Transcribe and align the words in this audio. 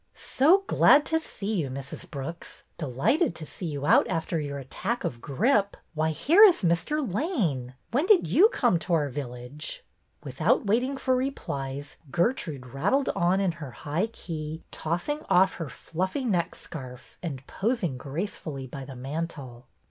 "So 0.39 0.63
glad 0.65 1.05
to 1.05 1.19
see 1.19 1.53
you, 1.57 1.69
Mrs. 1.69 2.09
Brooks. 2.09 2.63
Delighted 2.79 3.35
to 3.35 3.45
see 3.45 3.67
you 3.67 3.85
out 3.85 4.07
after 4.07 4.39
your 4.39 4.57
attack 4.57 5.03
of 5.03 5.21
grip. 5.21 5.77
Why, 5.93 6.09
here 6.09 6.43
is 6.43 6.63
Mr. 6.63 6.97
Lane! 7.13 7.75
When 7.91 8.07
did 8.07 8.25
you 8.25 8.49
come 8.49 8.79
to 8.79 8.95
our 8.95 9.09
village?" 9.09 9.83
Without 10.23 10.65
waiting 10.65 10.97
for 10.97 11.15
replies, 11.15 11.97
Gertrude 12.11 12.65
rattled 12.73 13.09
on 13.09 13.39
in 13.39 13.51
her 13.61 13.69
high 13.69 14.07
key, 14.07 14.63
tossing 14.71 15.19
off 15.29 15.57
her 15.57 15.69
fluffy 15.69 16.25
neck 16.25 16.55
scarf, 16.55 17.19
and 17.21 17.45
posing 17.45 17.97
gracefully 17.99 18.65
by 18.65 18.85
the 18.85 18.95
mantel. 18.95 19.67